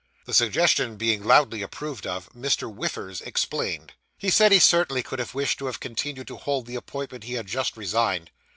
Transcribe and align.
The 0.25 0.33
suggestion 0.33 0.95
being 0.97 1.23
loudly 1.23 1.61
approved 1.61 2.07
of, 2.07 2.27
Mr. 2.33 2.63
Whiffers 2.67 3.21
explained. 3.21 3.93
He 4.17 4.31
said 4.31 4.51
he 4.51 4.57
certainly 4.57 5.03
could 5.03 5.19
have 5.19 5.35
wished 5.35 5.59
to 5.59 5.67
have 5.67 5.79
continued 5.79 6.27
to 6.29 6.37
hold 6.37 6.65
the 6.65 6.73
appointment 6.75 7.25
he 7.25 7.33
had 7.33 7.45
just 7.45 7.77
resigned. 7.77 8.31